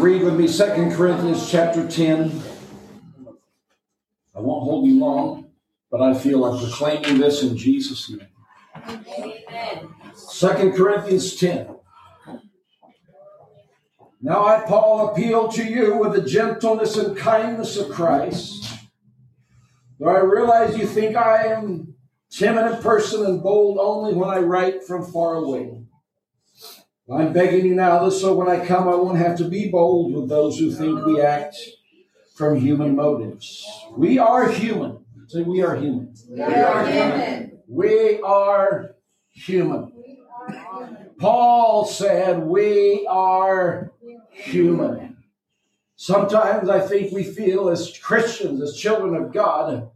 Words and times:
Read 0.00 0.22
with 0.22 0.38
me 0.38 0.48
2 0.48 0.96
Corinthians 0.96 1.50
chapter 1.50 1.86
10. 1.88 2.42
I 4.34 4.40
won't 4.40 4.64
hold 4.64 4.86
you 4.86 4.98
long, 4.98 5.50
but 5.90 6.00
I 6.00 6.14
feel 6.14 6.38
like 6.38 6.60
proclaiming 6.60 7.18
this 7.18 7.42
in 7.42 7.56
Jesus' 7.56 8.10
name. 8.10 8.26
Amen. 8.86 9.94
2 10.32 10.72
Corinthians 10.72 11.36
10. 11.36 11.68
Now 14.22 14.44
I, 14.44 14.60
Paul, 14.66 15.08
appeal 15.08 15.48
to 15.48 15.64
you 15.64 15.96
with 15.96 16.12
the 16.14 16.22
gentleness 16.22 16.96
and 16.96 17.16
kindness 17.16 17.76
of 17.76 17.90
Christ. 17.90 18.74
Though 19.98 20.08
I 20.08 20.20
realize 20.20 20.76
you 20.76 20.86
think 20.86 21.16
I 21.16 21.46
am 21.46 21.94
timid 22.30 22.72
in 22.72 22.82
person 22.82 23.24
and 23.26 23.42
bold 23.42 23.78
only 23.78 24.14
when 24.14 24.28
I 24.28 24.38
write 24.38 24.84
from 24.84 25.04
far 25.04 25.34
away. 25.34 25.79
I'm 27.12 27.32
begging 27.32 27.66
you 27.66 27.74
now 27.74 28.04
that 28.04 28.12
so 28.12 28.34
when 28.34 28.48
I 28.48 28.64
come, 28.64 28.88
I 28.88 28.94
won't 28.94 29.18
have 29.18 29.36
to 29.38 29.44
be 29.44 29.68
bold 29.68 30.14
with 30.14 30.28
those 30.28 30.58
who 30.58 30.70
think 30.70 31.04
we 31.04 31.20
act 31.20 31.56
from 32.36 32.56
human 32.56 32.94
motives. 32.94 33.66
We 33.96 34.18
are 34.18 34.48
human. 34.48 35.04
Say, 35.26 35.42
we 35.42 35.62
are 35.62 35.74
human. 35.74 36.14
We 36.28 36.42
are 36.42 36.86
human. 36.86 37.58
We 37.66 38.20
are 38.20 38.94
human. 39.30 39.92
Paul 41.18 41.84
said, 41.84 42.44
We 42.44 43.06
are 43.08 43.92
human. 44.30 45.18
Sometimes 45.96 46.68
I 46.68 46.80
think 46.80 47.12
we 47.12 47.24
feel 47.24 47.68
as 47.68 47.96
Christians, 47.98 48.62
as 48.62 48.76
children 48.76 49.14
of 49.14 49.32
God, 49.32 49.90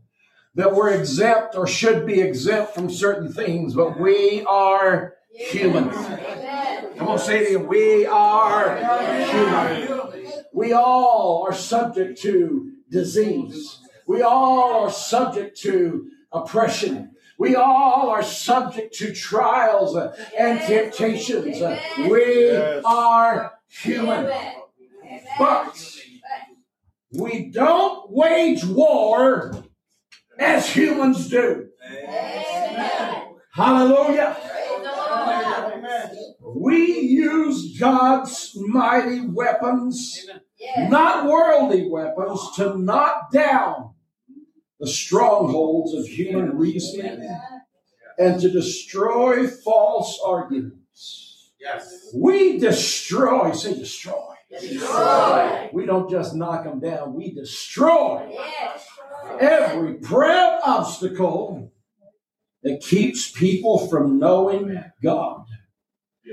that 0.55 0.75
we're 0.75 0.91
exempt 0.91 1.55
or 1.57 1.67
should 1.67 2.07
be 2.07 2.21
exempt 2.21 2.75
from 2.75 2.91
certain 2.91 3.33
things, 3.33 3.75
but 3.75 3.99
we 3.99 4.45
are 4.45 5.14
human. 5.35 5.91
Come 5.91 7.09
on, 7.09 7.19
say 7.19 7.41
it 7.41 7.57
again. 7.57 7.67
We 7.67 8.07
are 8.07 8.77
human. 9.27 10.13
We 10.53 10.73
all 10.73 11.45
are 11.47 11.55
subject 11.55 12.21
to 12.23 12.73
disease. 12.91 13.81
We 14.07 14.23
all 14.23 14.85
are 14.85 14.91
subject 14.91 15.59
to 15.63 16.11
oppression. 16.33 17.11
We 17.39 17.57
all 17.57 18.11
are 18.11 18.23
subject 18.23 18.95
to 18.97 19.13
trials 19.13 19.97
and 20.39 20.61
temptations. 20.61 21.61
We 21.99 22.51
are 22.85 23.55
human. 23.69 24.33
But 25.39 26.01
we 27.11 27.51
don't 27.51 28.11
wage 28.11 28.65
war 28.65 29.65
as 30.39 30.69
humans 30.69 31.29
do. 31.29 31.69
Hallelujah. 33.53 34.37
We 36.41 37.01
use 37.01 37.79
God's 37.79 38.53
mighty 38.57 39.27
weapons, 39.27 40.27
not 40.77 41.27
worldly 41.27 41.89
weapons, 41.89 42.41
to 42.57 42.79
knock 42.79 43.31
down 43.33 43.95
the 44.81 44.89
strongholds 44.89 45.95
of 45.95 46.07
human 46.07 46.57
reasoning 46.57 47.29
and 48.19 48.41
to 48.41 48.51
destroy 48.51 49.47
false 49.47 50.21
arguments. 50.25 51.53
Yes. 51.59 52.11
We 52.15 52.59
destroy, 52.59 53.53
say 53.53 53.75
destroy. 53.75 54.35
Destroy. 54.51 55.71
We 55.73 55.87
don't 55.87 56.11
just 56.11 56.35
knock 56.35 56.65
them 56.65 56.81
down, 56.81 57.15
we 57.15 57.33
destroy 57.33 58.29
yes. 58.31 58.87
every 59.41 59.95
proud 59.95 60.61
obstacle 60.65 61.73
that 62.63 62.81
keeps 62.81 63.31
people 63.31 63.89
from 63.89 64.19
knowing 64.19 64.83
God. 65.03 65.44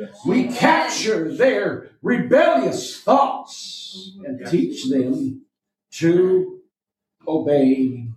Yes. 0.02 0.26
We 0.26 0.48
capture 0.48 1.32
their 1.32 1.92
rebellious 2.02 3.00
thoughts 3.02 4.14
and 4.26 4.48
teach 4.50 4.90
them 4.90 5.42
to 5.92 6.60
obey 7.28 8.08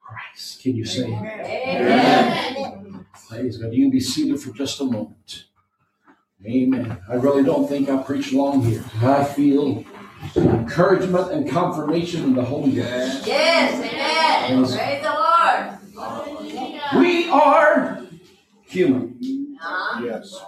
Christ. 0.00 0.62
Can 0.62 0.74
you 0.74 0.84
say 0.84 1.04
Amen? 1.04 1.40
Amen. 1.46 3.06
Praise 3.28 3.58
God. 3.58 3.72
You 3.72 3.84
can 3.84 3.90
be 3.90 4.00
seated 4.00 4.40
for 4.40 4.50
just 4.50 4.80
a 4.80 4.84
moment. 4.84 5.44
Amen. 6.44 6.98
I 7.08 7.14
really 7.14 7.44
don't 7.44 7.68
think 7.68 7.88
I 7.88 8.02
preach 8.02 8.32
long 8.32 8.62
here. 8.62 8.84
I 9.00 9.22
feel 9.22 9.84
encouragement 10.34 11.30
and 11.30 11.48
confirmation 11.48 12.24
in 12.24 12.34
the 12.34 12.44
Holy 12.44 12.72
Ghost. 12.72 13.26
Yes, 13.28 13.74
amen. 13.74 14.64
Praise, 14.64 14.76
Praise 14.76 15.02
the 15.02 15.10
Lord. 15.10 17.02
We 17.02 17.30
are 17.30 18.06
human. 18.64 19.56
Uh-huh. 19.60 20.04
Yes. 20.04 20.44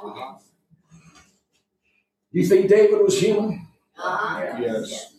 Do 2.38 2.42
you 2.42 2.48
think 2.50 2.68
David 2.70 3.02
was 3.02 3.20
human? 3.20 3.66
Uh-huh. 3.98 4.58
Yes. 4.60 5.12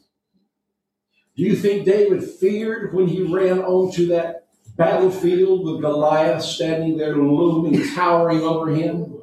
Do 1.36 1.44
you 1.44 1.54
think 1.54 1.86
David 1.86 2.24
feared 2.24 2.94
when 2.94 3.10
he 3.10 3.24
ran 3.24 3.60
onto 3.60 4.08
that 4.08 4.48
battlefield 4.78 5.66
with 5.66 5.82
Goliath 5.82 6.42
standing 6.42 6.96
there 6.96 7.18
looming, 7.18 7.94
towering 7.94 8.40
over 8.40 8.70
him? 8.70 9.22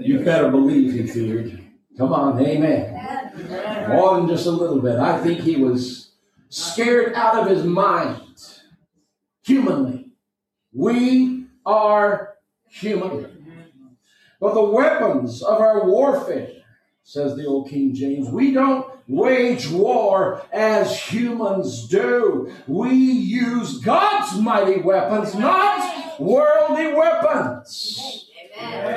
You 0.00 0.18
better 0.24 0.50
believe 0.50 0.94
he 0.94 1.06
feared. 1.06 1.62
Come 1.96 2.12
on, 2.12 2.44
amen. 2.44 3.88
More 3.88 4.16
than 4.16 4.26
just 4.26 4.46
a 4.46 4.50
little 4.50 4.80
bit. 4.80 4.96
I 4.96 5.22
think 5.22 5.38
he 5.38 5.62
was 5.62 6.10
scared 6.48 7.14
out 7.14 7.38
of 7.38 7.48
his 7.48 7.62
mind, 7.62 8.20
humanly. 9.44 10.10
We 10.72 11.44
are 11.64 12.34
human. 12.68 13.62
But 14.40 14.54
the 14.54 14.64
weapons 14.64 15.40
of 15.44 15.60
our 15.60 15.86
warfare, 15.86 16.55
says 17.08 17.36
the 17.36 17.46
old 17.46 17.70
King 17.70 17.94
James, 17.94 18.28
we 18.28 18.52
don't 18.52 18.84
wage 19.06 19.68
war 19.68 20.42
as 20.52 21.00
humans 21.00 21.86
do. 21.86 22.52
We 22.66 22.94
use 22.94 23.78
God's 23.78 24.40
mighty 24.40 24.80
weapons, 24.80 25.36
not 25.36 26.18
worldly 26.18 26.92
weapons. 26.94 28.28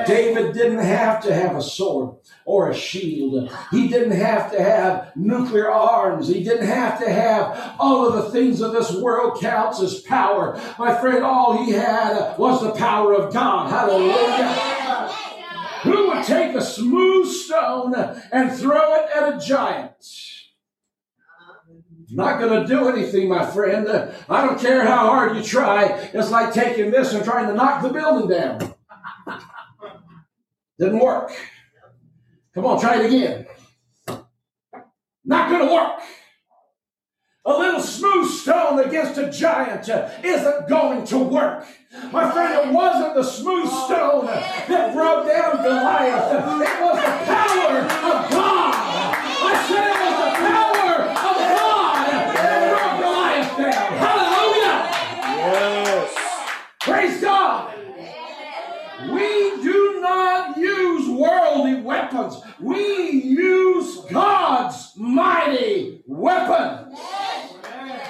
David 0.08 0.56
didn't 0.56 0.80
have 0.80 1.22
to 1.25 1.36
have 1.36 1.56
a 1.56 1.62
sword 1.62 2.16
or 2.46 2.72
a 2.72 2.75
shield. 2.75 3.56
He 3.70 3.88
didn't 3.88 4.18
have 4.18 4.52
to 4.53 4.64
have 4.64 5.16
nuclear 5.16 5.70
arms. 5.70 6.30
He 6.30 6.44
didn't 6.44 6.66
have 6.66 7.00
to 7.02 7.12
have 7.12 7.76
all 7.78 8.08
of 8.08 8.16
the 8.16 8.31
things 8.31 8.59
of 8.59 8.72
this 8.72 8.91
world 8.91 9.40
counts 9.40 9.81
as 9.81 10.00
power. 10.00 10.59
My 10.80 11.00
friend, 11.00 11.24
all 11.24 11.64
he 11.64 11.74
had 11.74 12.40
was 12.40 12.64
the 12.64 12.72
power 12.72 13.14
of 13.14 13.31
God. 13.31 13.70
Hallelujah. 13.70 14.69
Who 15.84 16.09
would 16.09 16.25
take 16.25 16.56
a 16.56 16.62
smooth 16.62 17.28
stone 17.28 17.95
and 18.31 18.51
throw 18.51 18.95
it 18.95 19.09
at 19.16 19.35
a 19.35 19.40
giant? 19.40 19.95
Not 22.12 22.40
going 22.40 22.62
to 22.62 22.67
do 22.67 22.90
anything, 22.90 23.29
my 23.29 23.45
friend. 23.45 23.88
I 24.29 24.45
don't 24.45 24.59
care 24.59 24.84
how 24.84 25.07
hard 25.07 25.38
you 25.38 25.44
try. 25.44 25.85
It's 26.13 26.31
like 26.31 26.53
taking 26.53 26.91
this 26.91 27.13
and 27.13 27.23
trying 27.23 27.47
to 27.47 27.53
knock 27.53 27.84
the 27.84 27.90
building 27.90 28.29
down. 28.29 28.73
Didn't 30.79 31.00
work. 31.00 31.31
Come 32.56 32.66
on, 32.66 32.79
try 32.79 33.00
it 33.00 33.06
again. 33.06 33.46
Not 35.23 35.50
going 35.50 35.67
to 35.67 35.73
work. 35.73 36.01
A 37.49 37.57
little 37.57 37.81
smooth 37.81 38.29
stone 38.29 38.77
against 38.79 39.17
a 39.17 39.31
giant 39.31 39.89
isn't 40.23 40.69
going 40.69 41.03
to 41.05 41.17
work. 41.17 41.65
My 42.11 42.29
friend, 42.29 42.69
it 42.69 42.71
wasn't 42.71 43.15
the 43.15 43.23
smooth 43.23 43.67
stone 43.67 44.27
that 44.27 44.93
broke 44.93 45.27
down 45.27 45.63
Goliath. 45.63 46.31
It 46.31 46.79
was 46.79 46.97
the 46.97 47.09
power 47.25 47.79
of 47.79 48.29
God. 48.29 48.75
I 49.41 49.65
said 49.67 49.81
it 49.89 49.97
was 50.05 50.17
the 50.21 50.31
power 50.45 50.93
of 51.09 51.37
God 51.57 52.05
that 52.35 52.69
brought 52.69 52.95
Goliath 53.01 53.57
down. 53.57 53.87
Hallelujah. 53.97 54.77
Yes. 55.41 56.09
Praise 56.81 57.19
God. 57.19 57.73
We 59.11 59.63
do 59.63 60.01
not 60.01 60.55
use 60.55 61.09
worldly 61.09 61.81
weapons. 61.81 62.35
We 62.59 63.09
use 63.09 64.02
God's 64.11 64.93
mighty 64.95 66.03
weapon 66.05 66.95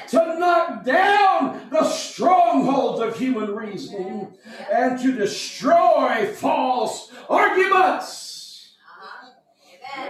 to 0.09 0.39
knock 0.39 0.83
down 0.83 1.68
the 1.79 1.89
strongholds 1.89 3.01
of 3.01 3.17
human 3.17 3.55
reasoning 3.55 4.33
and 4.71 4.99
to 4.99 5.13
destroy 5.13 6.31
false 6.35 7.11
arguments. 7.29 8.27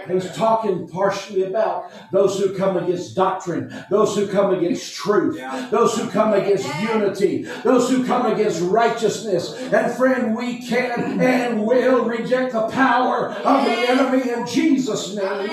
He's 0.08 0.30
talking 0.36 0.88
partially 0.88 1.44
about 1.44 1.92
those 2.12 2.38
who 2.38 2.56
come 2.56 2.76
against 2.76 3.14
doctrine, 3.14 3.72
those 3.90 4.16
who 4.16 4.28
come 4.28 4.54
against 4.54 4.94
truth, 4.94 5.38
those 5.70 5.96
who 5.96 6.08
come 6.10 6.32
against 6.32 6.66
unity, 6.80 7.42
those 7.64 7.90
who 7.90 8.04
come 8.04 8.26
against 8.26 8.60
righteousness. 8.62 9.52
And 9.72 9.92
friend, 9.92 10.36
we 10.36 10.66
can 10.66 11.20
and 11.20 11.64
will 11.64 12.04
reject 12.04 12.52
the 12.52 12.68
power 12.68 13.30
of 13.30 13.64
the 13.64 13.72
enemy 13.72 14.30
in 14.30 14.46
Jesus' 14.46 15.14
name. 15.14 15.48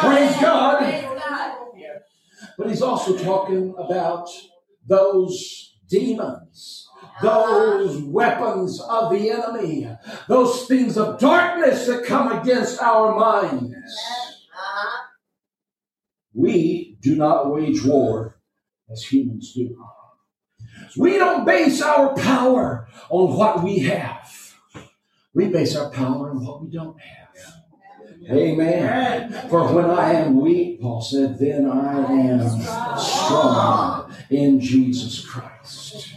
Praise 0.00 0.36
God. 0.40 1.06
But 2.56 2.68
he's 2.68 2.82
also 2.82 3.16
talking 3.16 3.74
about 3.78 4.28
those 4.90 5.76
demons 5.88 6.90
those 7.22 8.02
weapons 8.02 8.80
of 8.80 9.12
the 9.12 9.30
enemy, 9.30 9.88
those 10.28 10.66
things 10.66 10.96
of 10.96 11.18
darkness 11.18 11.86
that 11.86 12.04
come 12.04 12.32
against 12.32 12.80
our 12.80 13.14
minds. 13.18 13.74
We 16.32 16.96
do 17.00 17.16
not 17.16 17.50
wage 17.50 17.84
war 17.84 18.40
as 18.90 19.02
humans 19.02 19.52
do. 19.54 19.76
We 20.96 21.18
don't 21.18 21.44
base 21.44 21.82
our 21.82 22.14
power 22.14 22.88
on 23.10 23.36
what 23.36 23.62
we 23.62 23.80
have. 23.80 24.54
We 25.34 25.48
base 25.48 25.76
our 25.76 25.90
power 25.90 26.30
on 26.30 26.44
what 26.44 26.62
we 26.62 26.70
don't 26.70 26.98
have. 27.00 27.28
Amen. 28.30 29.48
For 29.48 29.72
when 29.72 29.86
I 29.86 30.12
am 30.12 30.40
weak, 30.40 30.80
Paul 30.80 31.00
said, 31.00 31.38
then 31.38 31.68
I 31.68 32.04
am 32.12 32.98
strong 32.98 33.99
in 34.30 34.60
Jesus 34.60 35.24
Christ. 35.24 36.14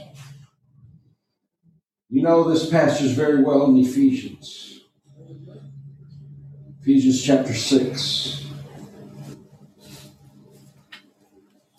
You 2.10 2.22
know 2.22 2.48
this 2.48 2.70
passage 2.70 3.12
very 3.16 3.44
well 3.44 3.66
in 3.66 3.78
Ephesians. 3.78 4.82
Ephesians 6.82 7.24
chapter 7.24 7.54
6. 7.54 8.46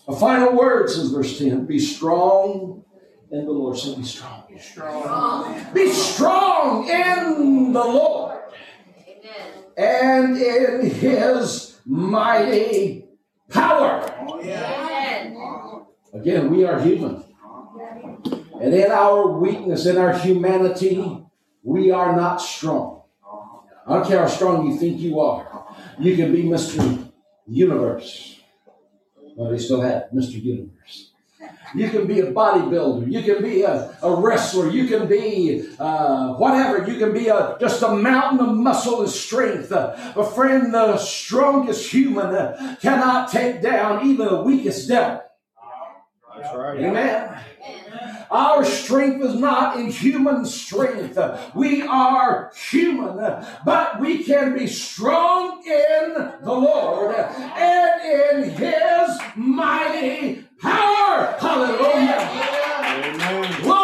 A 0.08 0.16
final 0.16 0.56
word 0.56 0.90
says 0.90 1.10
verse 1.10 1.38
10 1.38 1.66
Be 1.66 1.78
strong 1.78 2.84
in 3.30 3.46
the 3.46 3.52
Lord. 3.52 3.78
Say, 3.78 3.94
Be 3.94 4.02
strong. 4.02 4.44
Be 4.48 4.58
Strong. 4.58 5.66
Be 5.74 5.92
strong 5.92 6.88
in 6.88 7.72
the 7.72 7.84
Lord 7.84 8.40
Amen. 9.08 9.64
and 9.76 10.36
in 10.36 10.90
his 10.90 11.80
mighty 11.84 13.06
power. 13.50 14.12
Oh, 14.28 14.40
Amen. 14.40 14.93
Again, 16.14 16.50
we 16.50 16.64
are 16.64 16.80
human. 16.80 17.24
And 18.60 18.72
in 18.72 18.90
our 18.90 19.28
weakness, 19.32 19.84
in 19.86 19.98
our 19.98 20.16
humanity, 20.16 21.24
we 21.64 21.90
are 21.90 22.14
not 22.14 22.40
strong. 22.40 23.02
I 23.86 23.94
don't 23.94 24.06
care 24.06 24.20
how 24.20 24.28
strong 24.28 24.66
you 24.70 24.78
think 24.78 25.00
you 25.00 25.20
are. 25.20 25.66
You 25.98 26.16
can 26.16 26.32
be 26.32 26.44
Mr. 26.44 27.10
Universe. 27.48 28.40
Well, 29.36 29.58
still 29.58 29.80
have 29.80 30.04
Mr. 30.14 30.40
Universe. 30.40 31.10
You 31.74 31.90
can 31.90 32.06
be 32.06 32.20
a 32.20 32.30
bodybuilder. 32.30 33.10
You 33.10 33.22
can 33.22 33.42
be 33.42 33.62
a, 33.62 33.96
a 34.00 34.14
wrestler. 34.14 34.70
You 34.70 34.86
can 34.86 35.08
be 35.08 35.68
uh, 35.78 36.34
whatever. 36.34 36.88
You 36.88 36.96
can 36.98 37.12
be 37.12 37.26
a, 37.26 37.56
just 37.60 37.82
a 37.82 37.88
mountain 37.88 38.46
of 38.46 38.54
muscle 38.54 39.02
and 39.02 39.10
strength. 39.10 39.72
Uh, 39.72 39.96
a 40.14 40.24
friend, 40.24 40.72
the 40.72 40.96
strongest 40.96 41.92
human 41.92 42.26
uh, 42.26 42.76
cannot 42.80 43.30
take 43.30 43.60
down 43.60 44.06
even 44.06 44.28
the 44.28 44.42
weakest 44.42 44.88
devil. 44.88 45.20
Right. 46.52 46.80
Amen. 46.80 47.40
Amen. 47.66 48.26
Our 48.30 48.64
strength 48.64 49.24
is 49.24 49.34
not 49.34 49.78
in 49.78 49.90
human 49.90 50.44
strength. 50.44 51.18
We 51.54 51.82
are 51.82 52.52
human, 52.54 53.16
but 53.64 54.00
we 54.00 54.24
can 54.24 54.56
be 54.56 54.66
strong 54.66 55.62
in 55.64 56.14
the 56.42 56.52
Lord 56.52 57.14
and 57.14 58.44
in 58.44 58.50
His 58.50 59.18
mighty 59.36 60.44
power. 60.60 61.36
Hallelujah. 61.38 62.28
Amen. 62.84 63.83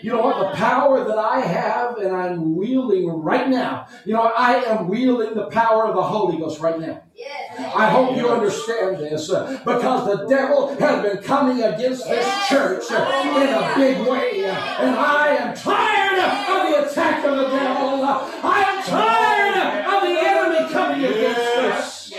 You 0.00 0.12
know 0.12 0.22
what? 0.22 0.50
The 0.50 0.56
power 0.56 1.04
that 1.04 1.18
I 1.18 1.40
have 1.40 1.96
and 1.98 2.14
I'm 2.14 2.54
wielding 2.56 3.08
right 3.08 3.48
now, 3.48 3.88
you 4.04 4.12
know, 4.12 4.22
I 4.22 4.56
am 4.64 4.88
wielding 4.88 5.34
the 5.34 5.46
power 5.46 5.86
of 5.86 5.96
the 5.96 6.02
Holy 6.02 6.38
Ghost 6.38 6.60
right 6.60 6.78
now. 6.78 7.02
Yes. 7.16 7.72
I 7.74 7.90
hope 7.90 8.16
you 8.16 8.28
understand 8.28 8.98
this 8.98 9.28
uh, 9.30 9.58
because 9.64 10.06
the 10.06 10.26
devil 10.28 10.68
has 10.76 11.02
been 11.02 11.22
coming 11.22 11.62
against 11.64 12.06
this 12.08 12.48
church 12.48 12.84
uh, 12.92 13.40
in 13.42 13.48
a 13.48 13.74
big 13.76 14.06
way. 14.08 14.48
uh, 14.48 14.54
And 14.54 14.94
I 14.94 15.28
am 15.36 15.56
tired 15.56 16.18
of 16.20 16.70
the 16.70 16.90
attack 16.90 17.24
of 17.24 17.36
the 17.36 17.48
devil. 17.48 18.02
Uh, 18.04 18.30
I 18.44 18.62
am 18.62 18.82
tired 18.84 19.94
of 19.94 20.02
the 20.08 20.14
enemy 20.28 20.72
coming 20.72 21.04
against 21.04 21.40
us. 21.58 22.12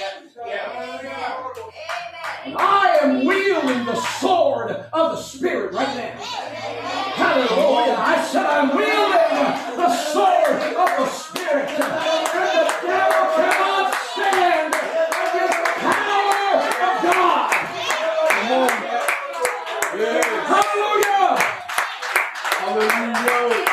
And 2.46 2.56
I 2.58 2.98
am 3.02 3.26
wielding 3.26 3.86
the 3.86 3.96
sword 4.20 4.72
of 4.72 5.12
the 5.16 5.22
Spirit 5.22 5.74
right 5.74 5.96
now. 5.96 6.16
I 7.82 8.28
said 8.32 8.46
I'm 8.46 8.76
wielding 8.76 9.78
the 9.78 9.90
sword 10.12 10.62
of 10.76 10.90
the 10.98 11.08
Spirit. 11.10 11.70
And 11.70 11.80
the 11.80 12.70
devil 12.86 13.24
cannot 13.36 13.96
stand 14.12 14.74
against 14.74 15.60
the 15.64 15.72
power 15.80 16.60
of 16.88 17.04
God. 17.04 17.52
Come 18.30 18.52
on. 18.52 18.72
Yes. 19.98 20.26
Hallelujah. 20.52 21.32
Hallelujah. 22.60 23.66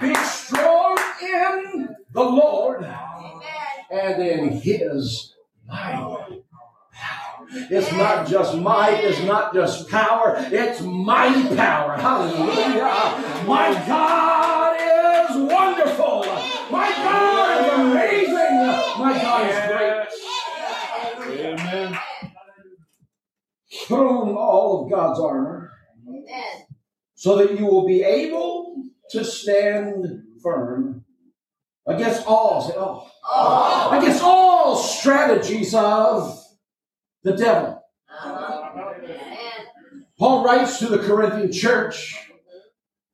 Be 0.00 0.14
strong 0.24 0.98
in 1.22 1.96
the 2.12 2.22
Lord 2.22 2.84
and 3.90 4.22
in 4.22 4.52
his 4.52 5.34
might. 5.66 6.42
It's 7.48 7.90
not 7.92 8.26
just 8.28 8.56
might, 8.56 9.02
it's 9.04 9.22
not 9.24 9.52
just 9.54 9.88
power, 9.88 10.34
it's 10.38 10.80
mighty 10.80 11.54
power. 11.56 11.96
Hallelujah. 11.96 13.44
My 13.46 13.72
God 13.86 14.76
is 15.30 15.36
wonderful. 15.36 16.24
My 16.70 16.90
God 16.90 17.64
is 17.64 17.72
amazing. 17.80 18.56
My 18.98 19.12
God 19.20 19.50
is 19.50 19.56
great. 21.26 21.44
Amen. 21.46 21.98
Put 23.88 24.00
on 24.06 24.34
all 24.36 24.84
of 24.84 24.90
God's 24.90 25.20
armor 25.20 25.72
so 27.14 27.36
that 27.36 27.58
you 27.58 27.66
will 27.66 27.86
be 27.86 28.02
able 28.02 28.84
to 29.10 29.24
stand 29.24 30.22
firm 30.42 31.04
against 31.86 32.26
all, 32.26 32.60
say, 32.62 32.74
oh, 32.76 33.06
Oh. 33.32 33.96
against 33.98 34.22
all 34.22 34.76
strategies 34.76 35.74
of 35.74 36.39
the 37.22 37.36
devil. 37.36 37.82
Paul 40.18 40.44
writes 40.44 40.78
to 40.78 40.86
the 40.86 40.98
Corinthian 40.98 41.52
church, 41.52 42.16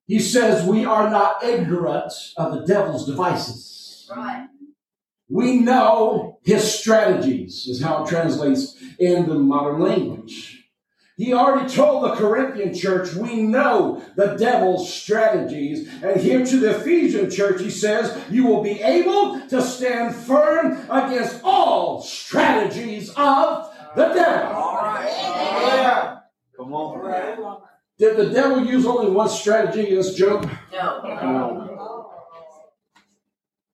he 0.07 0.19
says, 0.19 0.67
We 0.67 0.85
are 0.85 1.11
not 1.11 1.43
ignorant 1.43 2.13
of 2.37 2.55
the 2.55 2.67
devil's 2.67 3.07
devices. 3.07 4.11
Right. 4.15 4.49
We 5.29 5.59
know 5.59 6.39
his 6.45 6.73
strategies, 6.73 7.67
is 7.67 7.83
how 7.83 8.05
it 8.05 8.09
translates 8.09 8.77
in 8.99 9.29
the 9.29 9.35
modern 9.35 9.81
language. 9.81 10.57
He 11.17 11.33
already 11.33 11.73
told 11.73 12.05
the 12.05 12.15
Corinthian 12.15 12.75
church, 12.75 13.15
we 13.15 13.41
know 13.41 14.05
the 14.17 14.35
devil's 14.35 14.93
strategies. 14.93 15.89
And 16.03 16.21
here 16.21 16.45
to 16.45 16.61
the 16.61 16.79
Ephesian 16.79 17.31
church, 17.31 17.63
he 17.63 17.71
says, 17.71 18.17
you 18.31 18.47
will 18.47 18.63
be 18.63 18.83
able 18.83 19.41
to 19.49 19.63
stand 19.63 20.15
firm 20.15 20.79
against 20.91 21.41
all 21.43 22.03
strategies 22.03 23.11
of 23.17 23.75
the 23.97 24.05
devil. 24.13 24.63
Yeah. 25.63 26.19
Come 26.57 26.75
on. 26.75 27.63
Did 27.99 28.17
the 28.19 28.31
devil 28.31 28.65
use 28.65 28.85
only 28.87 29.11
one 29.11 29.29
strategy 29.29 29.87
against 29.87 30.17
Job? 30.17 30.49
No. 30.73 32.13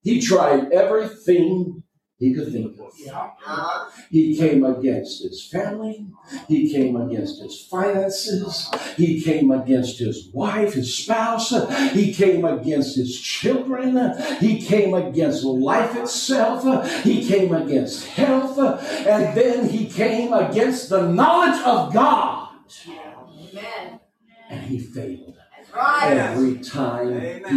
He 0.02 0.20
tried 0.20 0.72
everything 0.72 1.81
he 2.22 2.32
could 2.34 2.52
think 2.52 2.78
of. 2.78 2.94
Uh-huh. 3.12 3.90
He 4.08 4.36
came 4.36 4.64
against 4.64 5.24
his 5.24 5.44
family. 5.44 6.06
He 6.46 6.72
came 6.72 6.94
against 6.94 7.42
his 7.42 7.60
finances. 7.62 8.70
He 8.96 9.20
came 9.20 9.50
against 9.50 9.98
his 9.98 10.28
wife, 10.32 10.74
his 10.74 10.94
spouse. 10.94 11.50
He 11.92 12.14
came 12.14 12.44
against 12.44 12.94
his 12.94 13.20
children. 13.20 14.14
He 14.38 14.62
came 14.62 14.94
against 14.94 15.42
life 15.42 15.96
itself. 15.96 16.62
He 17.02 17.26
came 17.26 17.52
against 17.52 18.06
health. 18.06 18.56
And 18.56 19.36
then 19.36 19.68
he 19.68 19.86
came 19.86 20.32
against 20.32 20.90
the 20.90 21.08
knowledge 21.10 21.60
of 21.66 21.92
God. 21.92 22.50
Amen. 22.86 24.00
And 24.48 24.60
he 24.60 24.78
failed. 24.78 25.41
Every 25.74 26.58
time 26.58 27.08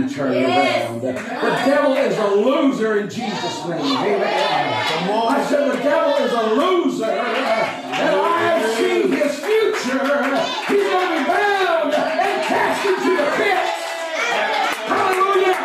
turned 0.09 0.35
Yes. 0.35 0.89
around. 0.89 1.01
The 1.01 1.11
devil 1.65 1.93
is 1.97 2.17
a 2.17 2.27
loser 2.27 2.99
in 2.99 3.09
Jesus' 3.09 3.65
name. 3.65 3.81
Amen. 3.81 4.23
I 5.27 5.45
said 5.49 5.71
the 5.71 5.77
devil 5.83 6.13
is 6.23 6.31
a 6.31 6.53
loser, 6.53 7.05
and 7.05 8.15
I 8.15 8.73
see 8.77 9.01
his 9.09 9.39
future. 9.39 9.99
He's 10.67 10.83
going 10.83 11.09
to 11.09 11.19
be 11.19 11.25
bound 11.27 11.93
and 11.93 12.43
cast 12.43 12.85
into 12.85 13.17
the 13.17 13.31
pit. 13.35 13.57
Hallelujah. 14.87 15.55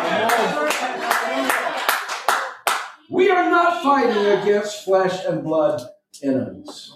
We 3.09 3.29
are 3.29 3.49
not 3.49 3.81
fighting 3.81 4.25
against 4.25 4.83
flesh 4.83 5.23
and 5.25 5.43
blood 5.43 5.81
enemies. 6.21 6.91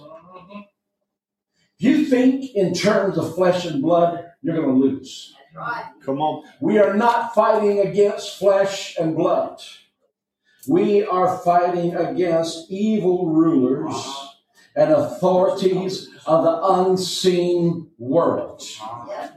If 1.79 1.85
you 1.85 2.05
think 2.05 2.55
in 2.55 2.73
terms 2.73 3.17
of 3.17 3.35
flesh 3.35 3.65
and 3.65 3.81
blood, 3.81 4.25
you're 4.45 4.55
going 4.55 4.79
to 4.79 4.85
lose. 4.87 5.33
Come 6.03 6.21
on. 6.21 6.43
We 6.59 6.77
are 6.77 6.93
not 6.93 7.33
fighting 7.33 7.79
against 7.79 8.37
flesh 8.37 8.95
and 8.99 9.15
blood. 9.15 9.59
We 10.67 11.03
are 11.05 11.37
fighting 11.39 11.95
against 11.95 12.69
evil 12.69 13.33
rulers 13.33 13.95
and 14.75 14.91
authorities 14.91 16.09
of 16.27 16.43
the 16.43 16.61
unseen 16.61 17.89
world. 17.97 18.61
Yeah. 19.07 19.31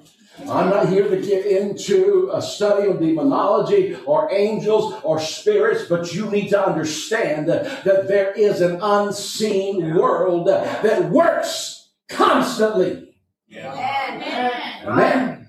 I'm 0.49 0.71
not 0.71 0.89
here 0.89 1.09
to 1.09 1.21
get 1.21 1.47
into 1.47 2.31
a 2.33 2.41
study 2.41 2.89
of 2.89 3.01
demonology 3.01 3.97
or 4.07 4.33
angels 4.33 4.95
or 5.03 5.21
spirits, 5.21 5.87
but 5.89 6.15
you 6.15 6.31
need 6.31 6.51
to 6.51 6.65
understand 6.65 7.49
that, 7.49 7.85
there 7.85 8.33
is 8.33 8.61
an 8.61 8.79
unseen 8.81 9.95
world 9.97 10.47
that 10.47 11.11
works 11.11 11.91
constantly. 12.09 13.15
Amen. 13.53 13.78
Amen. 14.89 15.47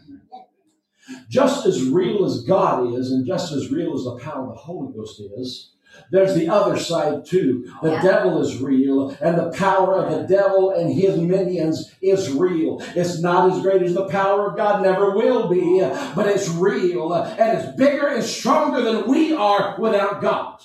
Just 1.29 1.65
as 1.65 1.83
real 1.83 2.25
as 2.25 2.43
God 2.43 2.93
is, 2.93 3.11
and 3.11 3.25
just 3.25 3.51
as 3.51 3.71
real 3.71 3.95
as 3.95 4.03
the 4.03 4.17
power 4.17 4.43
of 4.43 4.49
the 4.49 4.59
Holy 4.59 4.93
Ghost 4.93 5.21
is, 5.37 5.71
there's 6.11 6.35
the 6.35 6.47
other 6.49 6.77
side 6.77 7.25
too. 7.25 7.65
The 7.81 7.91
Yeah. 7.91 8.01
devil 8.01 8.41
is 8.41 8.61
real, 8.61 9.15
and 9.21 9.37
the 9.37 9.49
power 9.49 9.95
of 9.95 10.11
the 10.11 10.27
devil 10.27 10.69
and 10.69 10.93
his 10.93 11.17
minions 11.17 11.91
is 12.01 12.31
real. 12.31 12.79
It's 12.95 13.19
not 13.19 13.51
as 13.51 13.61
great 13.61 13.81
as 13.81 13.95
the 13.95 14.05
power 14.05 14.47
of 14.47 14.55
God, 14.55 14.83
never 14.83 15.15
will 15.15 15.47
be, 15.47 15.81
but 16.15 16.27
it's 16.27 16.47
real, 16.49 17.13
and 17.13 17.57
it's 17.57 17.75
bigger 17.75 18.07
and 18.07 18.23
stronger 18.23 18.81
than 18.81 19.07
we 19.07 19.33
are 19.33 19.75
without 19.79 20.21
God. 20.21 20.59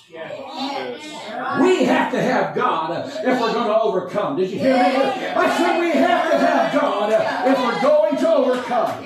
We 1.61 1.85
have 1.85 2.11
to 2.11 2.21
have 2.21 2.55
God 2.55 3.07
if 3.07 3.39
we're 3.39 3.53
going 3.53 3.67
to 3.67 3.81
overcome. 3.81 4.37
Did 4.37 4.51
you 4.51 4.59
hear 4.59 4.75
me? 4.75 4.81
I 4.81 5.57
said 5.57 5.79
we 5.79 5.91
have 5.91 6.31
to 6.31 6.37
have 6.37 6.73
God 6.73 7.11
if 7.47 7.57
we're 7.57 7.81
going 7.81 8.17
to 8.17 8.33
overcome. 8.33 9.05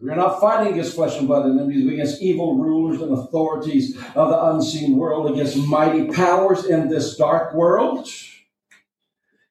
We're 0.00 0.16
not 0.16 0.40
fighting 0.40 0.72
against 0.72 0.96
flesh 0.96 1.16
and 1.16 1.28
blood 1.28 1.46
enemies, 1.46 1.84
but 1.84 1.92
against 1.92 2.20
evil 2.20 2.56
rulers 2.56 3.00
and 3.00 3.12
authorities 3.12 3.96
of 4.16 4.30
the 4.30 4.44
unseen 4.50 4.96
world, 4.96 5.30
against 5.30 5.56
mighty 5.56 6.08
powers 6.08 6.64
in 6.64 6.88
this 6.88 7.16
dark 7.16 7.54
world, 7.54 8.08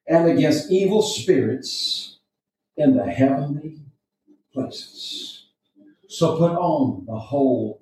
and 0.06 0.28
against 0.28 0.70
evil 0.70 1.00
spirits 1.00 2.18
in 2.76 2.96
the 2.96 3.06
heavenly 3.06 3.78
places. 4.52 5.46
So 6.08 6.36
put 6.36 6.52
on 6.52 7.06
the 7.06 7.18
whole 7.18 7.80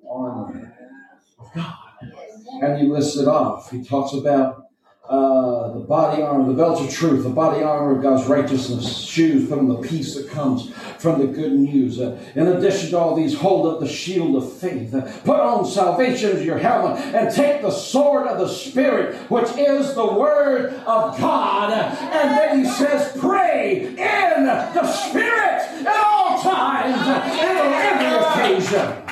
And 2.61 2.79
he 2.79 2.87
lists 2.87 3.17
it 3.17 3.27
off. 3.27 3.71
He 3.71 3.83
talks 3.83 4.13
about 4.13 4.67
uh, 5.09 5.73
the 5.73 5.79
body 5.79 6.21
armor, 6.21 6.47
the 6.47 6.53
belt 6.53 6.79
of 6.79 6.89
truth, 6.89 7.23
the 7.23 7.29
body 7.29 7.61
armor 7.61 7.97
of 7.97 8.01
God's 8.01 8.27
righteousness, 8.29 8.99
shoes, 8.99 9.51
on 9.51 9.67
the 9.67 9.75
peace 9.75 10.15
that 10.15 10.29
comes 10.29 10.71
from 10.99 11.19
the 11.19 11.27
good 11.27 11.51
news. 11.51 11.99
Uh, 11.99 12.17
in 12.33 12.47
addition 12.47 12.91
to 12.91 12.97
all 12.97 13.13
these, 13.13 13.37
hold 13.37 13.65
up 13.67 13.81
the 13.81 13.89
shield 13.89 14.37
of 14.37 14.53
faith. 14.53 14.93
Uh, 14.93 15.01
put 15.23 15.39
on 15.39 15.65
salvation 15.65 16.37
as 16.37 16.45
your 16.45 16.59
helmet 16.59 16.97
and 17.13 17.33
take 17.35 17.61
the 17.61 17.71
sword 17.71 18.25
of 18.27 18.37
the 18.37 18.47
Spirit, 18.47 19.15
which 19.29 19.49
is 19.57 19.95
the 19.95 20.05
word 20.05 20.75
of 20.85 21.19
God. 21.19 21.73
And 21.73 22.37
then 22.37 22.59
he 22.59 22.71
says, 22.71 23.11
pray 23.19 23.87
in 23.87 24.45
the 24.45 24.93
Spirit 24.93 25.61
at 25.85 26.05
all 26.05 26.41
times 26.41 26.95
and 27.37 27.59
on 27.59 27.73
every 27.73 28.55
occasion. 28.55 29.10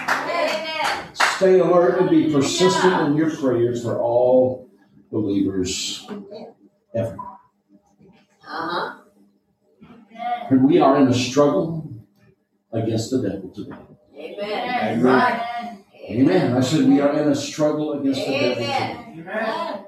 Amen. 1.42 1.56
Stay 1.56 1.60
alert 1.60 2.00
and 2.00 2.10
be 2.10 2.32
persistent 2.32 3.08
in 3.08 3.16
your 3.16 3.36
prayers 3.36 3.84
for 3.84 4.00
all 4.00 4.70
believers 5.12 6.08
ever. 6.94 7.18
Uh-huh. 8.46 8.96
And 10.50 10.64
we 10.66 10.80
are 10.80 11.00
in 11.00 11.08
a 11.08 11.14
struggle 11.14 11.90
against 12.72 13.12
the 13.12 13.22
devil 13.22 13.50
today. 13.50 13.76
Amen. 14.18 15.00
Amen. 15.00 15.04
Right. 15.04 15.84
Amen. 16.10 16.58
I 16.58 16.62
said 16.62 16.88
we 16.88 17.00
are 17.00 17.14
in 17.14 17.30
a 17.30 17.36
struggle 17.36 17.94
against 18.00 18.26
the 18.26 18.32
devil 18.32 18.56
today. 18.56 19.06
Amen. 19.12 19.86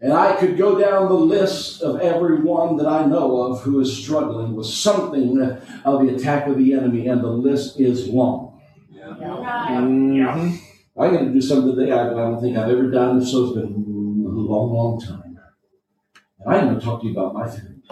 And 0.00 0.12
I 0.12 0.36
could 0.36 0.58
go 0.58 0.78
down 0.78 1.08
the 1.08 1.14
list 1.14 1.80
of 1.82 2.00
everyone 2.00 2.76
that 2.76 2.86
I 2.86 3.06
know 3.06 3.40
of 3.42 3.62
who 3.62 3.80
is 3.80 3.96
struggling 3.96 4.54
with 4.54 4.66
something 4.66 5.40
of 5.84 6.06
the 6.06 6.14
attack 6.14 6.46
of 6.46 6.58
the 6.58 6.74
enemy, 6.74 7.08
and 7.08 7.22
the 7.22 7.28
list 7.28 7.80
is 7.80 8.06
long. 8.08 8.60
Mhm. 9.02 10.60
I'm 10.98 11.12
going 11.12 11.26
to 11.26 11.32
do 11.32 11.40
something 11.40 11.76
today 11.76 11.92
I 11.92 12.10
I 12.10 12.14
don't 12.14 12.40
think 12.40 12.56
I've 12.56 12.70
ever 12.70 12.90
done, 12.90 13.24
so 13.24 13.44
it's 13.44 13.54
been 13.54 14.24
a 14.26 14.28
long, 14.28 14.72
long 14.72 15.00
time. 15.00 15.38
And 16.40 16.54
I'm 16.54 16.66
going 16.66 16.78
to 16.78 16.84
talk 16.84 17.00
to 17.00 17.06
you 17.06 17.12
about 17.12 17.34
my 17.34 17.48
family. 17.48 17.82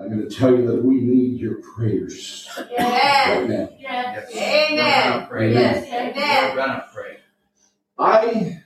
I'm 0.00 0.08
going 0.10 0.28
to 0.28 0.34
tell 0.34 0.50
you 0.56 0.66
that 0.68 0.84
we 0.84 1.00
need 1.00 1.40
your 1.40 1.56
prayers 1.56 2.48
Amen. 2.56 2.78
right 2.78 3.48
now. 3.48 3.68
Amen. 4.36 5.52
Yes. 5.52 5.86
Amen. 5.86 6.50
We're 6.50 6.56
gonna 6.56 6.86
pray. 6.92 7.18
I 7.98 8.62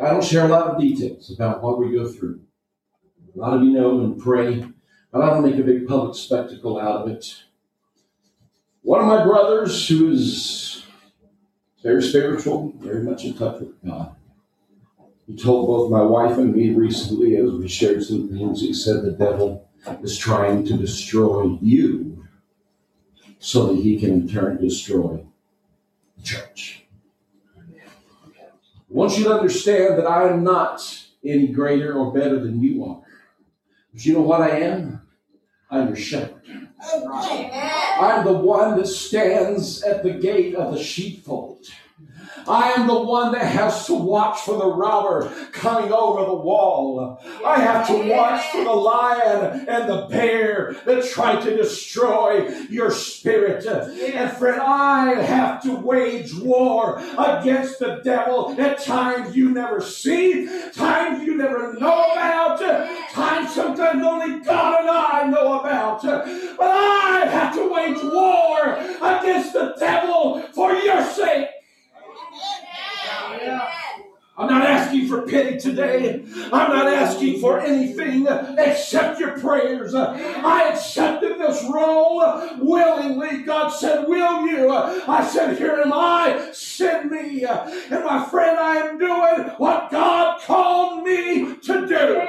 I 0.00 0.10
don't 0.10 0.24
share 0.24 0.46
a 0.46 0.48
lot 0.48 0.68
of 0.68 0.80
details 0.80 1.30
about 1.30 1.62
what 1.62 1.78
we 1.78 1.92
go 1.92 2.08
through. 2.10 2.40
A 3.34 3.38
lot 3.38 3.54
of 3.54 3.62
you 3.62 3.70
know 3.70 4.00
and 4.00 4.18
pray, 4.20 4.66
but 5.10 5.22
I 5.22 5.30
don't 5.30 5.44
make 5.44 5.58
a 5.58 5.62
big 5.62 5.86
public 5.86 6.14
spectacle 6.14 6.80
out 6.80 7.02
of 7.02 7.08
it. 7.08 7.44
One 8.82 9.00
of 9.00 9.06
my 9.06 9.24
brothers, 9.24 9.86
who 9.88 10.10
is 10.10 10.84
very 11.82 12.02
spiritual, 12.02 12.72
very 12.78 13.02
much 13.02 13.24
in 13.24 13.34
touch 13.34 13.60
with 13.60 13.80
God, 13.84 14.16
he 15.26 15.36
told 15.36 15.68
both 15.68 15.90
my 15.90 16.02
wife 16.02 16.36
and 16.36 16.54
me 16.54 16.70
recently 16.70 17.36
as 17.36 17.52
we 17.52 17.68
shared 17.68 18.02
some 18.02 18.28
things. 18.28 18.60
He 18.60 18.74
said 18.74 19.02
the 19.02 19.12
devil 19.12 19.68
is 20.02 20.18
trying 20.18 20.66
to 20.66 20.76
destroy 20.76 21.58
you 21.62 22.26
so 23.38 23.68
that 23.68 23.76
he 23.76 23.98
can 23.98 24.10
in 24.10 24.28
turn 24.28 24.60
destroy 24.60 25.24
the 26.16 26.22
church. 26.22 26.84
I 27.68 28.94
want 28.94 29.16
you 29.16 29.24
to 29.24 29.32
understand 29.32 29.96
that 29.98 30.06
I 30.06 30.28
am 30.28 30.42
not 30.42 30.80
any 31.24 31.46
greater 31.46 31.94
or 31.94 32.12
better 32.12 32.40
than 32.40 32.60
you 32.60 32.84
are. 32.84 33.02
But 33.92 34.04
you 34.04 34.14
know 34.14 34.22
what 34.22 34.42
I 34.42 34.58
am? 34.58 35.02
I'm 35.70 35.86
your 35.86 35.96
shepherd. 35.96 36.42
Amen. 36.92 37.81
I'm 38.02 38.24
the 38.24 38.32
one 38.32 38.76
that 38.78 38.88
stands 38.88 39.84
at 39.84 40.02
the 40.02 40.10
gate 40.10 40.56
of 40.56 40.74
the 40.74 40.82
sheepfold. 40.82 41.68
I 42.46 42.72
am 42.72 42.86
the 42.86 43.00
one 43.00 43.32
that 43.32 43.46
has 43.46 43.86
to 43.86 43.94
watch 43.94 44.40
for 44.40 44.56
the 44.58 44.66
robber 44.66 45.32
coming 45.52 45.92
over 45.92 46.24
the 46.24 46.34
wall. 46.34 47.20
I 47.44 47.60
have 47.60 47.86
to 47.88 48.08
watch 48.08 48.44
for 48.50 48.64
the 48.64 48.72
lion 48.72 49.66
and 49.68 49.88
the 49.88 50.06
bear 50.08 50.76
that 50.84 51.04
try 51.10 51.40
to 51.40 51.56
destroy 51.56 52.48
your 52.68 52.90
spirit. 52.90 53.64
And 53.66 54.36
friend, 54.36 54.60
I 54.60 55.14
have 55.22 55.62
to 55.62 55.76
wage 55.76 56.34
war 56.34 56.98
against 57.18 57.78
the 57.78 58.00
devil 58.04 58.54
at 58.58 58.82
times 58.82 59.36
you 59.36 59.50
never 59.50 59.80
see, 59.80 60.46
times 60.72 61.22
you 61.22 61.36
never 61.36 61.74
know 61.74 62.12
about, 62.12 62.60
times 63.12 63.54
sometimes 63.54 64.02
only 64.02 64.44
God 64.44 64.80
and 64.80 64.90
I 64.90 65.28
know 65.28 65.60
about. 65.60 66.02
But 66.02 66.70
I 66.70 67.26
have 67.26 67.54
to 67.54 67.72
wage 67.72 68.02
war 68.02 68.74
against 69.00 69.52
the 69.52 69.74
devil 69.78 70.42
for 70.54 70.72
your 70.72 71.04
sake. 71.04 71.48
I'm 74.38 74.48
not 74.48 74.64
asking 74.64 75.08
for 75.08 75.22
pity 75.22 75.58
today. 75.58 76.24
I'm 76.46 76.70
not 76.70 76.86
asking 76.86 77.40
for 77.40 77.60
anything 77.60 78.26
except 78.58 79.20
your 79.20 79.38
prayers. 79.38 79.94
I 79.94 80.70
accepted 80.70 81.38
this 81.38 81.62
role 81.64 82.18
willingly. 82.58 83.42
God 83.42 83.68
said, 83.68 84.08
Will 84.08 84.46
you? 84.46 84.70
I 84.70 85.26
said, 85.26 85.58
Here 85.58 85.82
am 85.84 85.92
I. 85.92 86.50
Send 86.52 87.10
me. 87.10 87.44
And 87.44 88.04
my 88.04 88.24
friend, 88.30 88.58
I 88.58 88.76
am 88.78 88.98
doing 88.98 89.50
what 89.58 89.90
God 89.90 90.40
called 90.40 91.04
me 91.04 91.56
to 91.56 91.86
do. 91.86 92.26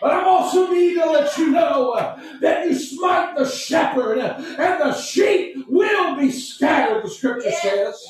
But 0.00 0.10
I'm 0.12 0.26
also 0.26 0.70
need 0.70 0.94
to 0.94 1.06
let 1.10 1.38
you 1.38 1.52
know 1.52 2.18
that 2.40 2.66
you 2.66 2.74
smite 2.74 3.36
the 3.36 3.48
shepherd 3.48 4.18
and 4.18 4.80
the 4.80 4.94
sheep 4.94 5.64
will 5.68 6.16
be 6.16 6.30
scattered, 6.30 7.04
the 7.04 7.10
scripture 7.10 7.52
says. 7.52 8.04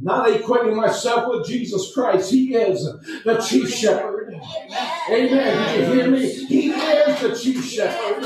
Not 0.00 0.28
equating 0.28 0.74
myself 0.74 1.28
with 1.28 1.46
Jesus 1.46 1.92
Christ. 1.94 2.30
He 2.30 2.54
is 2.54 2.84
the 3.24 3.38
chief 3.38 3.70
shepherd. 3.70 4.34
Amen. 5.10 5.78
Did 5.78 5.88
you 5.88 5.94
hear 5.94 6.10
me? 6.10 6.28
He 6.46 6.70
is 6.70 7.20
the 7.20 7.34
chief 7.38 7.64
shepherd. 7.64 8.24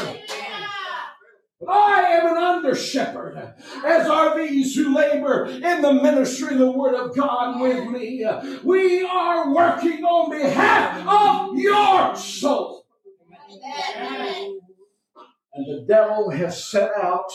I 1.68 2.02
am 2.02 2.36
an 2.36 2.42
under 2.42 2.74
shepherd, 2.74 3.54
as 3.84 4.06
are 4.06 4.38
these 4.38 4.74
who 4.76 4.94
labor 4.94 5.46
in 5.46 5.82
the 5.82 5.92
ministry 5.92 6.52
of 6.54 6.60
the 6.60 6.70
Word 6.70 6.94
of 6.94 7.16
God 7.16 7.60
with 7.60 7.90
me. 7.90 8.24
We 8.62 9.02
are 9.04 9.52
working 9.52 10.04
on 10.04 10.30
behalf 10.30 11.06
of 11.06 11.58
your 11.58 12.16
soul. 12.16 12.86
And 15.52 15.66
the 15.66 15.84
devil 15.86 16.30
has 16.30 16.64
set 16.64 16.92
out 16.96 17.32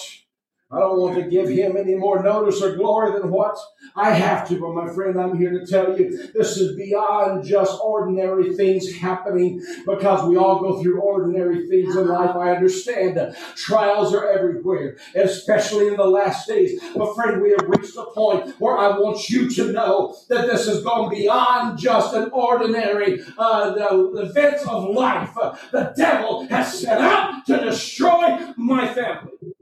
I 0.74 0.80
don't 0.80 1.00
want 1.00 1.16
to 1.16 1.30
give 1.30 1.50
him 1.50 1.78
any 1.78 1.94
more 1.94 2.24
notice 2.24 2.62
or 2.62 2.76
glory 2.76 3.12
than 3.12 3.30
what 3.30 3.56
I 3.96 4.12
have 4.12 4.48
to, 4.48 4.60
but 4.60 4.74
my 4.74 4.92
friend, 4.92 5.20
I'm 5.20 5.38
here 5.38 5.52
to 5.52 5.68
tell 5.68 5.98
you 5.98 6.32
this 6.34 6.58
is 6.58 6.76
beyond 6.76 7.46
just 7.46 7.80
ordinary 7.80 8.56
things 8.56 8.92
happening 8.96 9.64
because 9.86 10.28
we 10.28 10.36
all 10.36 10.60
go 10.60 10.82
through 10.82 11.00
ordinary 11.00 11.68
things 11.68 11.96
in 11.96 12.08
life. 12.08 12.36
I 12.36 12.56
understand 12.56 13.36
trials 13.56 14.16
are 14.16 14.28
everywhere, 14.28 14.98
especially 15.16 15.90
in 15.90 15.96
the 15.96 16.08
last 16.08 16.48
days. 16.48 16.82
But 16.96 17.14
friend, 17.14 17.42
we 17.42 17.52
have 17.52 17.68
reached 17.68 17.96
a 17.96 18.06
point 18.06 18.60
where 18.60 18.76
I 18.76 18.98
want 18.98 19.30
you 19.30 19.50
to 19.52 19.72
know 19.72 20.18
that 20.30 20.48
this 20.48 20.68
is 20.68 20.84
gone 20.84 21.12
beyond 21.12 21.78
just 21.78 22.16
an 22.16 22.32
ordinary 22.32 23.22
uh, 23.38 23.74
the 23.74 24.22
events 24.22 24.66
of 24.66 24.90
life. 24.90 25.36
the 25.72 25.94
devil 25.96 26.48
has 26.48 26.80
set 26.80 27.00
out 27.00 27.46
to 27.46 27.60
destroy 27.60 28.40
my 28.58 28.92
family. 28.92 29.53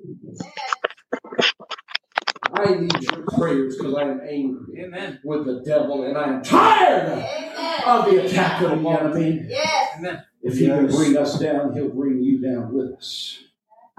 I 2.54 2.76
need 2.76 3.02
your 3.02 3.24
prayers 3.24 3.78
because 3.78 3.96
I 3.96 4.04
am 4.04 4.22
angry 4.28 4.84
Amen. 4.84 5.20
with 5.24 5.46
the 5.46 5.62
devil 5.66 6.04
and 6.04 6.18
I 6.18 6.24
am 6.26 6.44
tired 6.44 7.10
Amen. 7.10 7.84
of 7.86 8.06
the 8.06 8.26
attack 8.26 8.62
of 8.62 8.82
the 8.82 8.90
enemy. 8.90 9.46
Yes. 9.48 9.98
Amen. 9.98 10.24
If 10.44 10.58
he 10.58 10.66
can 10.66 10.88
bring 10.88 11.18
us 11.18 11.40
down, 11.40 11.74
he'll 11.74 11.90
bring 11.90 12.22
you 12.22 12.42
down 12.42 12.74
with 12.74 12.94
us. 12.94 13.44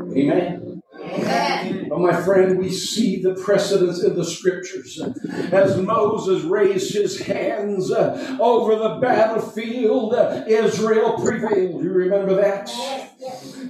Amen. 0.00 0.82
Amen. 1.00 1.86
But 1.88 2.00
my 2.00 2.22
friend, 2.22 2.58
we 2.58 2.70
see 2.70 3.22
the 3.22 3.34
precedence 3.34 4.02
in 4.02 4.14
the 4.14 4.24
scriptures. 4.24 5.00
As 5.52 5.76
Moses 5.78 6.42
raised 6.44 6.94
his 6.94 7.20
hands 7.20 7.90
uh, 7.90 8.38
over 8.40 8.76
the 8.76 8.98
battlefield, 9.00 10.14
uh, 10.14 10.44
Israel 10.46 11.18
prevailed. 11.22 11.82
You 11.82 11.90
remember 11.90 12.34
that? 12.34 12.68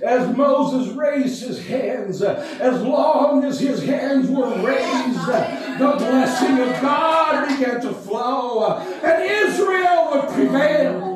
As 0.02 0.37
Moses 0.37 0.92
raised 0.94 1.44
his 1.44 1.64
hands, 1.64 2.23
as 2.23 2.82
long 2.82 3.44
as 3.44 3.61
his 3.61 3.85
hands 3.85 4.28
were 4.28 4.50
raised, 4.61 5.26
the 5.26 5.94
blessing 5.97 6.59
of 6.59 6.80
God 6.80 7.49
began 7.49 7.80
to 7.82 7.92
flow, 7.92 8.78
and 8.78 9.23
Israel 9.23 10.09
would 10.11 10.28
prevail. 10.35 11.12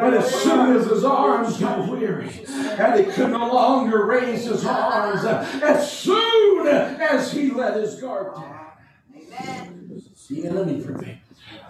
But 0.00 0.14
as 0.14 0.34
soon 0.42 0.76
as 0.76 0.86
his 0.86 1.04
arms 1.04 1.58
got 1.58 1.88
weary 1.88 2.30
and 2.46 3.04
he 3.04 3.12
could 3.12 3.30
no 3.30 3.52
longer 3.52 4.06
raise 4.06 4.44
his 4.44 4.64
arms, 4.64 5.24
as 5.24 5.90
soon 5.90 6.66
as 6.66 7.32
he 7.32 7.50
let 7.50 7.76
his 7.76 8.00
guard 8.00 8.34
down, 8.34 8.66
Amen. 9.14 9.87
The 10.28 10.46
enemy 10.46 10.82
prevailed. 10.82 11.18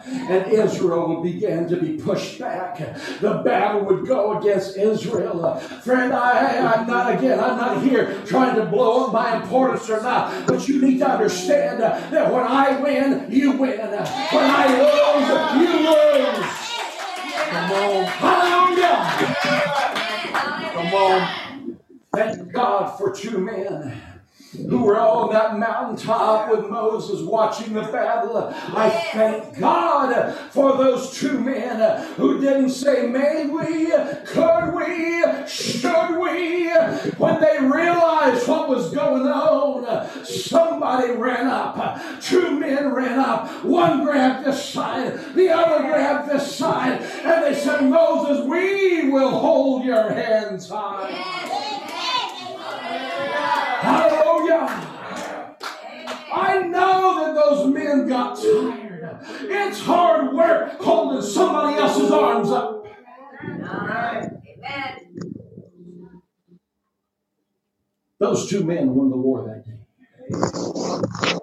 And 0.06 0.52
Israel 0.52 1.22
began 1.22 1.68
to 1.68 1.76
be 1.76 1.98
pushed 1.98 2.38
back. 2.38 2.78
The 3.20 3.42
battle 3.44 3.84
would 3.84 4.06
go 4.06 4.38
against 4.38 4.76
Israel. 4.76 5.56
Friend, 5.56 6.12
I, 6.12 6.74
I'm 6.74 6.86
not, 6.86 7.14
again, 7.14 7.38
I'm 7.38 7.56
not 7.56 7.82
here 7.82 8.22
trying 8.24 8.56
to 8.56 8.64
blow 8.64 9.06
up 9.06 9.12
my 9.12 9.36
importance 9.42 9.88
or 9.90 10.00
not, 10.02 10.46
but 10.46 10.66
you 10.68 10.80
need 10.80 10.98
to 10.98 11.08
understand 11.08 11.80
that 11.80 12.32
when 12.32 12.42
I 12.42 12.80
win, 12.80 13.30
you 13.30 13.52
win. 13.52 13.78
When 13.78 13.98
I 14.32 14.66
lose, 14.78 15.28
you 15.62 15.68
lose. 15.88 16.68
Come 17.50 17.72
on. 17.72 18.04
Hallelujah. 18.04 18.98
Come 20.72 20.94
on. 20.94 21.78
Thank 22.14 22.52
God 22.52 22.96
for 22.98 23.12
two 23.14 23.38
men 23.38 24.00
who 24.52 24.82
were 24.82 24.98
on 24.98 25.32
that 25.32 25.58
mountaintop 25.58 26.50
with 26.50 26.70
Moses 26.70 27.20
watching 27.22 27.74
the 27.74 27.82
battle. 27.82 28.48
I 28.48 28.90
thank 29.12 29.58
God 29.58 30.34
for 30.50 30.76
those 30.76 31.12
two 31.18 31.38
men 31.38 32.02
who 32.14 32.40
didn't 32.40 32.70
say, 32.70 33.06
may 33.06 33.46
we, 33.46 33.90
could 34.26 34.74
we, 34.74 35.22
should 35.46 36.18
we. 36.18 36.68
When 37.18 37.40
they 37.40 37.58
realized 37.60 38.48
what 38.48 38.68
was 38.68 38.90
going 38.90 39.26
on, 39.26 40.24
somebody 40.24 41.12
ran 41.12 41.46
up. 41.46 42.00
Two 42.22 42.58
men 42.58 42.92
ran 42.92 43.18
up. 43.18 43.64
One 43.64 44.04
grabbed 44.04 44.46
this 44.46 44.64
side, 44.64 45.34
the 45.34 45.50
other 45.50 45.86
grabbed 45.86 46.30
this 46.30 46.54
side, 46.56 47.02
and 47.02 47.44
they 47.44 47.54
said, 47.54 47.82
Moses, 47.82 48.46
we 48.46 49.10
will 49.10 49.30
hold 49.30 49.84
your 49.84 50.10
hands 50.10 50.68
high. 50.68 51.10
Hallelujah. 53.80 54.66
I 56.30 56.62
know 56.66 57.34
that 57.34 57.34
those 57.48 57.74
men 57.74 58.08
got 58.08 58.36
tired. 58.36 59.18
It's 59.42 59.80
hard 59.80 60.34
work 60.34 60.80
holding 60.80 61.22
somebody 61.22 61.76
else's 61.78 62.10
arms 62.10 62.50
up. 62.50 62.86
Amen. 63.42 64.42
Those 68.18 68.48
two 68.48 68.64
men 68.64 68.94
won 68.94 69.10
the 69.10 69.16
war 69.16 69.44
that 69.44 69.64
day. 69.64 69.78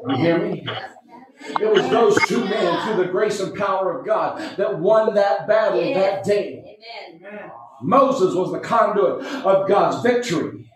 You 0.08 0.15
hear 0.17 0.38
me? 0.38 0.65
It 1.62 1.71
was 1.71 1.89
those 1.89 2.17
two 2.27 2.43
men, 2.43 2.86
through 2.86 3.03
the 3.03 3.12
grace 3.12 3.39
and 3.39 3.56
power 3.56 3.97
of 3.97 4.06
God, 4.06 4.58
that 4.58 4.80
won 4.80 5.13
that 5.15 5.47
battle 5.47 5.93
that 5.93 6.23
day. 6.23 6.77
Amen. 7.13 7.51
Moses 7.82 8.34
was 8.34 8.51
the 8.51 8.60
conduit 8.60 9.25
of 9.25 9.67
God's 9.67 10.01
victory. 10.01 10.71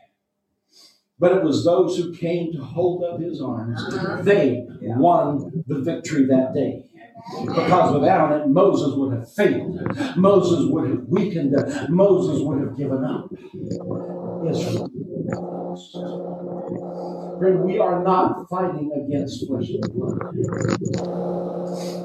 But 1.19 1.33
it 1.33 1.43
was 1.43 1.65
those 1.65 1.97
who 1.97 2.13
came 2.13 2.53
to 2.53 2.59
hold 2.59 3.03
up 3.03 3.19
his 3.19 3.41
arms. 3.41 3.81
Uh-huh. 3.93 4.21
They 4.21 4.65
won 4.79 5.63
the 5.67 5.79
victory 5.79 6.25
that 6.27 6.53
day. 6.53 6.85
Because 7.45 7.93
without 7.93 8.31
it, 8.41 8.47
Moses 8.47 8.95
would 8.95 9.13
have 9.13 9.31
failed. 9.31 9.77
Moses 10.15 10.65
would 10.71 10.89
have 10.89 11.03
weakened. 11.07 11.53
Moses 11.89 12.41
would 12.41 12.59
have 12.61 12.77
given 12.77 13.03
up. 13.03 13.29
Israel. 14.49 14.89
Friend, 17.39 17.63
we 17.63 17.79
are 17.79 18.03
not 18.03 18.49
fighting 18.49 18.91
against 18.91 19.47
flesh 19.47 19.69
and 19.69 19.93
blood. 19.93 20.19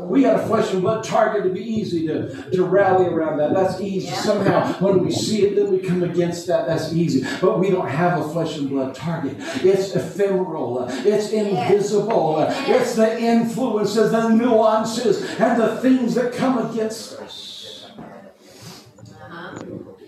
We 0.09 0.23
got 0.23 0.39
a 0.41 0.47
flesh 0.47 0.73
and 0.73 0.81
blood 0.81 1.03
target 1.03 1.43
to 1.45 1.51
be 1.51 1.61
easy 1.61 2.07
to, 2.07 2.51
to 2.53 2.65
rally 2.65 3.07
around 3.07 3.39
that. 3.39 3.53
That's 3.53 3.81
easy. 3.81 4.07
Yeah. 4.07 4.15
Somehow, 4.21 4.73
when 4.75 5.05
we 5.05 5.11
see 5.11 5.47
it, 5.47 5.57
then 5.57 5.73
we 5.73 5.79
come 5.81 6.05
against 6.05 6.47
that. 6.47 6.67
That's 6.67 6.93
easy. 6.93 7.27
But 7.41 7.59
we 7.59 7.71
don't 7.71 7.89
have 7.89 8.21
a 8.21 8.29
flesh 8.29 8.57
and 8.59 8.69
blood 8.69 8.95
target. 8.95 9.37
It's 9.65 9.97
ephemeral. 9.97 10.87
It's 10.89 11.33
invisible. 11.33 12.47
It's 12.49 12.95
the 12.95 13.19
influences, 13.19 14.13
the 14.13 14.29
nuances, 14.29 15.23
and 15.41 15.61
the 15.61 15.79
things 15.79 16.15
that 16.15 16.33
come 16.33 16.71
against 16.71 17.19
us. 17.19 17.54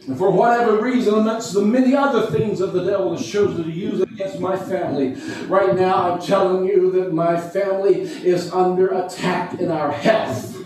And 0.06 0.16
for 0.16 0.30
whatever 0.30 0.80
reason, 0.80 1.14
amongst 1.14 1.52
the 1.52 1.62
many 1.62 1.94
other 1.96 2.26
things 2.26 2.60
that 2.60 2.72
the 2.72 2.84
devil 2.84 3.16
has 3.16 3.26
chosen 3.26 3.64
to 3.64 3.70
use 3.70 4.00
against 4.00 4.38
my 4.38 4.56
family, 4.56 5.14
right 5.46 5.74
now 5.74 6.12
I'm 6.12 6.20
telling 6.20 6.64
you 6.64 6.92
that 6.92 7.12
my 7.12 7.40
family 7.40 8.02
is 8.02 8.52
under 8.52 8.88
attack 8.88 9.58
in 9.58 9.70
our 9.70 9.90
health. 9.90 10.56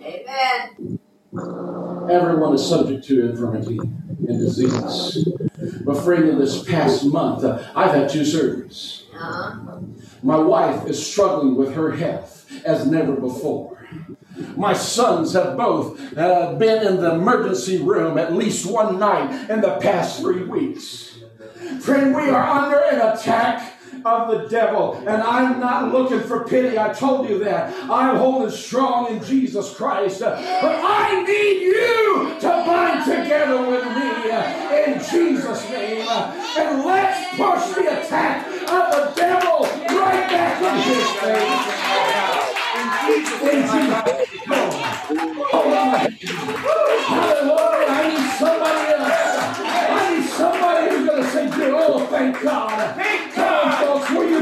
Amen. 0.00 0.98
Everyone 2.10 2.54
is 2.54 2.66
subject 2.66 3.04
to 3.06 3.30
infirmity 3.30 3.78
and 3.78 4.38
disease. 4.38 5.28
But 5.84 6.02
friend, 6.02 6.28
in 6.28 6.38
this 6.38 6.62
past 6.64 7.04
month, 7.04 7.44
uh, 7.44 7.62
I've 7.74 7.92
had 7.92 8.08
two 8.08 8.22
surgeries. 8.22 9.02
Uh-huh. 9.14 9.80
My 10.22 10.38
wife 10.38 10.86
is 10.86 11.04
struggling 11.04 11.56
with 11.56 11.74
her 11.74 11.92
health 11.92 12.50
as 12.64 12.86
never 12.86 13.14
before. 13.14 13.76
My 14.56 14.72
sons 14.72 15.32
have 15.32 15.56
both 15.56 16.00
uh, 16.16 16.54
been 16.54 16.86
in 16.86 17.00
the 17.00 17.14
emergency 17.14 17.78
room 17.78 18.18
at 18.18 18.32
least 18.32 18.66
one 18.66 18.98
night 18.98 19.50
in 19.50 19.60
the 19.60 19.76
past 19.76 20.20
three 20.20 20.42
weeks. 20.44 21.18
Friend, 21.80 22.14
we 22.14 22.28
are 22.30 22.46
under 22.46 22.78
an 22.92 23.16
attack 23.16 23.74
of 24.04 24.30
the 24.30 24.48
devil, 24.48 24.94
and 25.06 25.22
I'm 25.22 25.58
not 25.58 25.92
looking 25.92 26.20
for 26.20 26.44
pity. 26.44 26.78
I 26.78 26.92
told 26.92 27.28
you 27.28 27.42
that. 27.44 27.74
I'm 27.90 28.16
holding 28.16 28.50
strong 28.50 29.16
in 29.16 29.24
Jesus 29.24 29.74
Christ. 29.74 30.20
But 30.20 30.38
I 30.38 31.24
need 31.24 31.62
you 31.62 32.36
to 32.40 32.48
bind 32.48 33.04
together 33.04 33.58
with 33.68 33.84
me 33.84 34.30
uh, 34.30 34.84
in 34.84 34.98
Jesus' 35.00 35.68
name. 35.70 36.06
And 36.06 36.84
let's 36.84 37.28
push 37.36 37.74
the 37.74 38.00
attack 38.00 38.46
of 38.46 38.92
the 38.92 39.12
devil 39.16 39.62
right 39.62 40.28
back 40.30 40.62
in 40.62 40.94
his 40.94 41.10
face. 41.20 42.35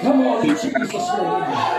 Come 0.02 0.22
on, 0.28 0.44
folks, 0.44 0.64
will 0.64 0.72
you 0.82 1.75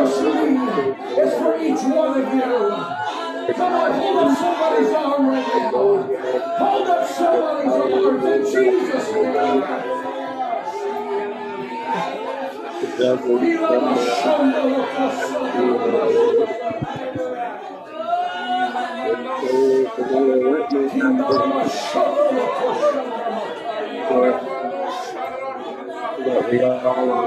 It's 0.00 1.18
is 1.18 1.32
for 1.40 1.58
each 1.58 1.82
one 1.92 2.20
of 2.20 2.32
you. 2.32 3.54
Come 3.54 3.72
on, 3.72 3.92
hold 3.92 4.16
up 4.18 4.38
somebody's 4.38 4.94
arm 4.94 5.26
right 5.26 5.48
now. 5.48 5.70
Hold 6.58 6.86
up 6.86 7.08
somebody's 7.08 7.72
arm 7.72 8.26
in 8.26 8.42
Jesus' 8.44 9.12
name. 9.12 9.64
We 26.48 26.62
are 26.62 26.86
all 26.86 27.10
on 27.10 27.26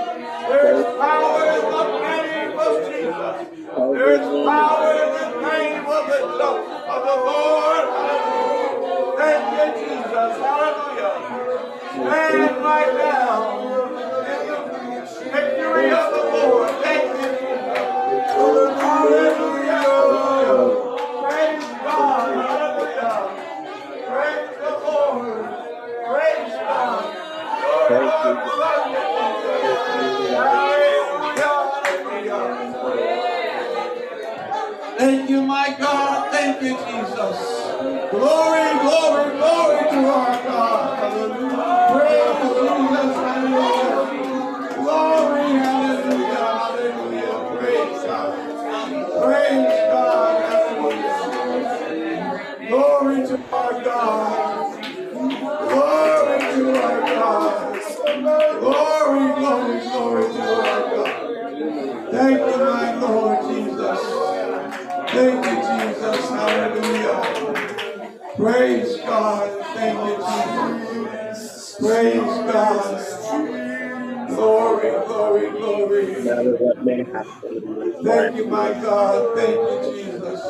Thank 78.03 78.37
you, 78.37 78.47
my 78.47 78.73
God. 78.73 79.35
Thank 79.37 79.55
you, 79.85 79.93
Jesus. 79.93 80.41